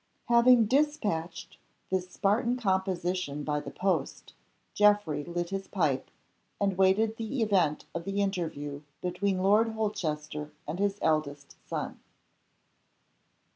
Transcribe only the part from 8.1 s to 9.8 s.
interview between Lord